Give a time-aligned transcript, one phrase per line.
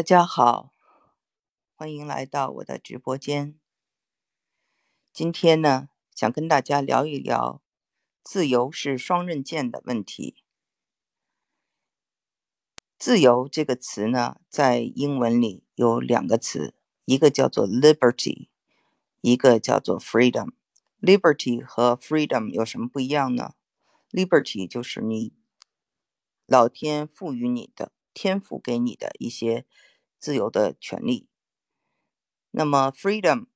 [0.00, 0.72] 大家好，
[1.74, 3.60] 欢迎来到我的直播间。
[5.12, 7.60] 今天呢，想跟大家聊一聊
[8.24, 10.42] “自由是双刃剑”的问题。
[12.98, 18.48] 自由这个词呢，在英文里有两个词，一个叫做 liberty，
[19.20, 20.52] 一个叫做 freedom。
[21.02, 23.52] liberty 和 freedom 有什么不一样呢
[24.12, 25.34] ？liberty 就是你
[26.46, 27.92] 老天赋予你的。
[28.12, 29.64] 天赋给你的一些
[30.20, 31.26] 自由的权利，
[32.50, 33.46] 那么 freedom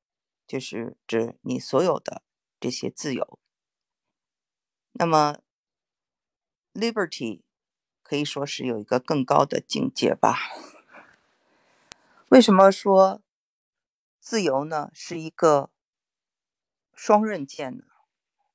[0.46, 2.22] 就是指你所有的
[2.58, 3.38] 这些自由。
[4.92, 5.36] 那么
[6.72, 7.42] liberty
[8.02, 10.38] 可以说是有一个更高的境界吧？
[12.30, 13.20] 为什么说
[14.18, 15.70] 自由呢是一个
[16.94, 17.84] 双刃剑呢？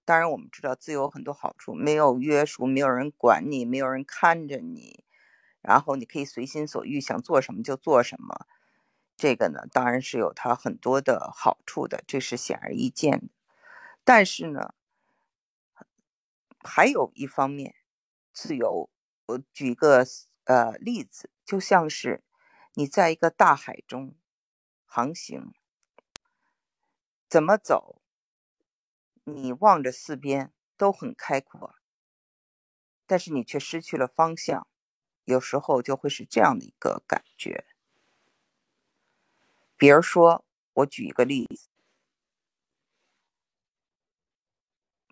[0.03, 5.03] 当然，我们知道自由很多好处，没有约束，没有人管你，没有人看着你。
[5.61, 8.47] 然后你可以随心所欲，想做什么就做什么。
[9.15, 13.27] 这个呢，当然是有它很多的好处的，这是显而易见的。
[14.03, 14.73] 但是呢，
[16.59, 17.75] 还有一方面，
[18.31, 18.89] 自由。
[19.25, 20.05] 我举个
[20.45, 22.23] 呃例子，就像是
[22.73, 24.15] 你在一个大海中
[24.85, 25.53] 航行，
[27.27, 28.01] 怎么走，
[29.25, 31.75] 你望着四边都很开阔，
[33.05, 34.65] 但是你却失去了方向。
[35.29, 37.67] 有时候就会是这样的一个感觉，
[39.77, 41.69] 比如说，我举一个例子，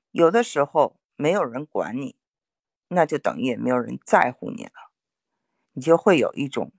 [0.09, 2.15] 有的时候没有人管你，
[2.87, 4.91] 那就等于也没有人在乎你了，
[5.73, 6.71] 你就会有一种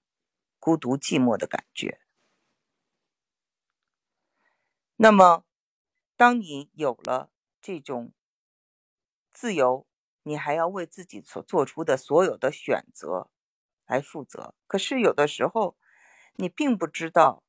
[0.58, 2.00] 孤独寂寞的感觉。
[4.96, 5.44] 那么，
[6.16, 8.12] 当你有了这种
[9.30, 9.86] 自由，
[10.28, 13.30] 你还要为自己所做出的所有的选择
[13.86, 14.54] 来负责。
[14.66, 15.78] 可是有的时候，
[16.34, 17.42] 你并不知道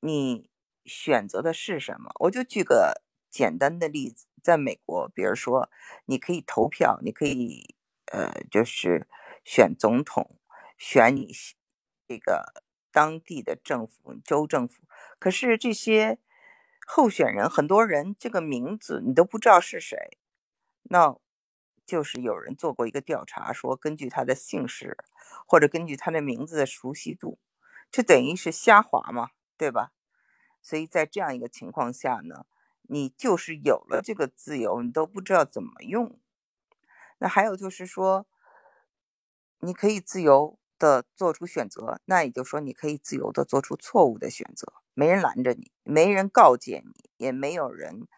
[0.00, 0.50] 你
[0.84, 2.10] 选择的是什么。
[2.18, 5.70] 我就举个简单的例子，在美国，比如说，
[6.06, 9.06] 你可以投票，你可以呃，就是
[9.44, 10.36] 选总统，
[10.76, 11.32] 选你
[12.08, 14.82] 这个当地的政府、州政府。
[15.20, 16.18] 可是这些
[16.84, 20.18] 候选人，很多人这个名字你都不知道是谁，
[20.82, 21.16] 那。
[21.86, 24.96] 就是有人做过一个调查，说根据他的姓氏
[25.46, 27.38] 或者根据他的名字的熟悉度，
[27.90, 29.92] 这等于是瞎划嘛，对吧？
[30.62, 32.46] 所以在这样一个情况下呢，
[32.82, 36.18] 你就是有了这个自由，你都不知道怎么用。
[37.18, 38.26] 那还有就是说，
[39.60, 48.08] 你可以自由的做出选择，那也就是说你可以自由的做出错误的选择，没人拦着你，没人告诫你，也没有人。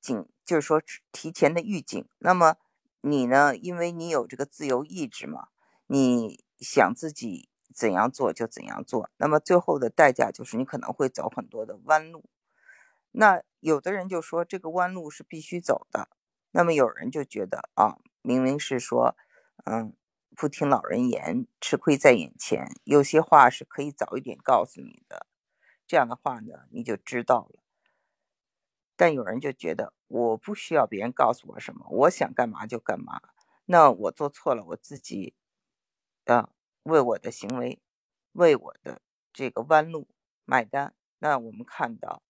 [0.00, 0.80] 警就是说
[1.10, 2.56] 提前的预警，那么
[3.00, 3.56] 你呢？
[3.56, 5.48] 因为你有这个自由意志嘛，
[5.88, 9.10] 你想自己怎样做就怎样做。
[9.16, 12.24] 那么最后的代价就是你可能会走很多的弯路。
[13.10, 16.08] 那有的人就说这个弯路是必须走的，
[16.52, 19.16] 那么有人就觉得啊，明明是说，
[19.64, 19.94] 嗯，
[20.36, 22.68] 不听老人言，吃亏在眼前。
[22.84, 25.26] 有些话是可以早一点告诉你的，
[25.86, 27.65] 这样的话呢，你就知道了。
[28.98, 33.20] 但有人就觉得我不需要别人告诉我什么，我想干嘛就干嘛。
[33.66, 35.34] 那我做错了，我自己
[36.24, 36.48] 啊
[36.84, 37.78] 为我的行为、
[38.32, 39.02] 为我的
[39.34, 40.08] 这个弯路
[40.46, 40.94] 买单。
[41.18, 42.22] 那我们看到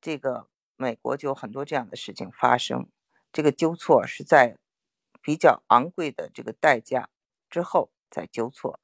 [0.00, 2.90] 这个美国就有很多这样的事情发生，
[3.32, 4.58] 这个纠错是在
[5.22, 7.08] 比较昂贵的这个代价
[7.48, 8.78] 之后再纠错。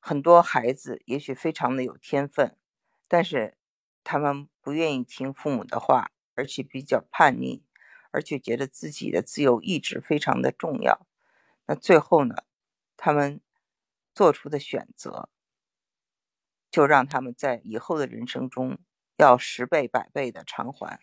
[0.00, 2.56] 很多孩子也许非常的有天分，
[3.06, 3.56] 但是。
[4.02, 7.62] 他们不愿意听父母的话，而且比较叛逆，
[8.10, 11.06] 而且觉得自己的自由意志非常的重要。
[11.66, 12.34] 那最后呢，
[12.96, 13.40] 他们
[14.14, 15.28] 做出的选择，
[16.70, 18.78] 就让他们在以后的人生中
[19.16, 21.00] 要十倍百倍的偿还。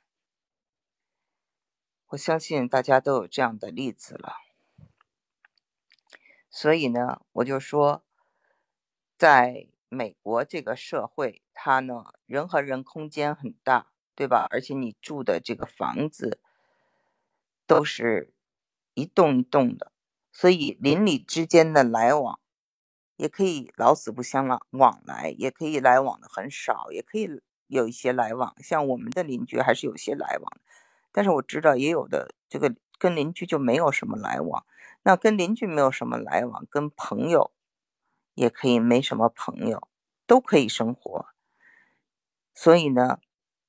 [2.07, 4.37] 我相信大家都有这样的例子了。
[6.49, 8.03] 所以呢，我就说，
[9.17, 9.67] 在。
[9.89, 14.47] 美国这个社会，它呢人和人空间很大，对吧？
[14.49, 16.41] 而且你住的这个房子
[17.65, 18.33] 都是
[18.93, 19.91] 一栋一栋的，
[20.31, 22.39] 所以邻里之间的来往
[23.15, 28.55] 也可以老死不相往往来，也可以来往的很少，也可以有一些来往。
[28.61, 30.57] 像我们的邻居还是有些来往，
[31.11, 34.65] 但是我知道也有的这个跟邻居就没有什么来往。
[35.03, 37.51] 那跟邻居没有什么来往，跟朋友。
[38.37, 39.89] 也可以没什么朋友，
[40.27, 41.27] 都可以生活。
[42.53, 43.19] 所以呢，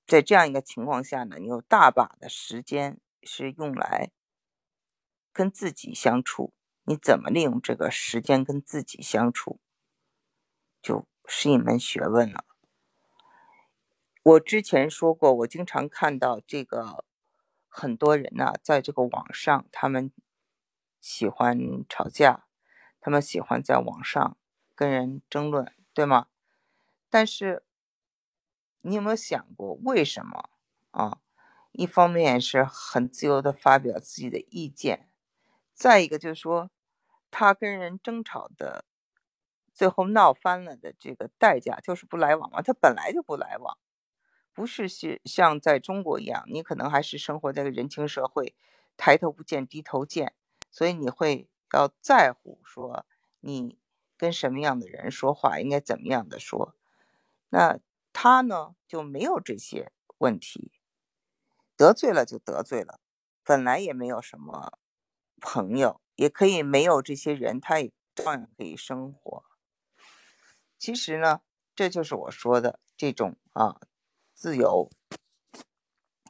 [0.06, 4.10] 在这样一个情况下呢，你有大把的时间是用来
[5.32, 6.52] 跟自己相处。
[6.84, 9.58] 你怎么利用这个时间跟自己相处？
[10.80, 12.44] 就是一门学问了。
[14.22, 17.04] 我之前说过，我经常看到这个
[17.68, 20.10] 很多人呢，在这个网上，他们
[20.98, 22.46] 喜欢吵架，
[23.00, 24.37] 他们喜欢在网上
[24.78, 26.28] 跟人争论，对吗？
[27.10, 27.64] 但是
[28.82, 30.50] 你有没有想过为什么
[30.92, 31.18] 啊？
[31.72, 35.10] 一方面是很自由的发表自己的意见，
[35.74, 36.70] 再一个就是说，
[37.28, 38.84] 他跟人争吵的，
[39.74, 43.76] 最后闹翻了的这个代价就是不来往嘛，他本来就不来往。
[44.52, 48.54] 不是像像在中国一样，你可能还是生活在个人情社会，
[48.96, 50.34] 抬头不见低头见，
[50.70, 53.04] 所以你会要在乎说
[53.40, 53.76] 你
[54.18, 56.74] 跟什么样的人说话，应该怎么样的说。
[57.48, 57.80] 那
[58.12, 60.72] 他呢就没有这些问题，
[61.76, 63.00] 得罪了就得罪了，
[63.42, 64.78] 本来也没有什么
[65.40, 69.44] 朋友，也可以没有这些人，他也照样可以生活。
[70.76, 71.40] 其实呢，
[71.74, 73.80] 这就是我说的这种啊。
[74.40, 74.88] 自由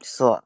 [0.00, 0.42] 所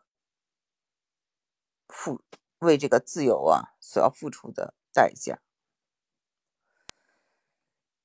[1.86, 2.24] 付
[2.58, 5.40] 为这个自由啊所要付出的代价。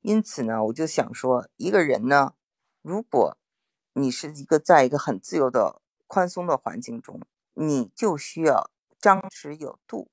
[0.08, 2.34] 因此呢，我就想说，一个人呢，
[2.82, 3.38] 如果
[3.92, 7.20] 你是一个在一个很自由的、宽松的环境中，
[7.56, 8.72] 你就需要
[9.02, 10.10] 张弛有度，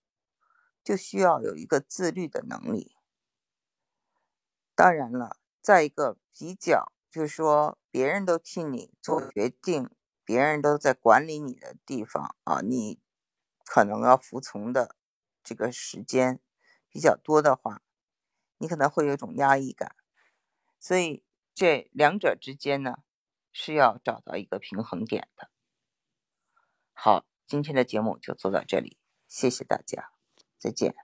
[0.83, 2.97] 就需要有一个自律的能力。
[4.75, 6.91] 当然了，在一个比较。
[7.09, 9.89] 就是说，别人都替你做决定，
[10.25, 12.99] 别人都在管理你的地方啊，你
[13.65, 14.97] 可能要服从的
[15.45, 16.41] 这个时间
[16.89, 17.83] 比较多的话，
[18.59, 19.95] 你可能会有一种压抑感。
[20.79, 21.25] 所以
[21.55, 22.99] 这两者之间呢，
[23.53, 25.51] 是要找到一个平衡点的。
[26.93, 30.11] 好，今天的节目就做到这里，谢谢大家，
[30.59, 31.04] 再见。